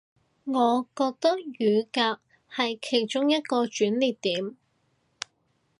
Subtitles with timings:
[0.45, 2.19] 我覺得雨革
[2.51, 4.57] 係其中一個轉捩點